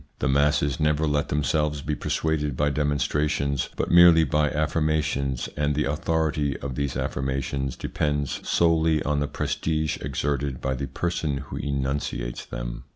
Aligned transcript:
The 0.17 0.27
masses 0.27 0.79
never 0.79 1.05
let 1.05 1.29
them 1.29 1.43
selves 1.43 1.83
be 1.83 1.93
persuaded 1.93 2.57
by 2.57 2.71
demonstrations, 2.71 3.69
but 3.75 3.91
merely 3.91 4.23
by 4.23 4.49
affirmations, 4.49 5.47
and 5.55 5.75
the 5.75 5.83
authority 5.83 6.57
of 6.57 6.73
"these 6.73 6.97
affirmations 6.97 7.75
depends 7.75 8.39
solely 8.41 9.03
on 9.03 9.19
the 9.19 9.27
prestige 9.27 9.97
exerted 9.97 10.59
by 10.59 10.73
the 10.73 10.87
person 10.87 11.37
who 11.37 11.57
enunciates 11.57 12.45
them. 12.45 12.85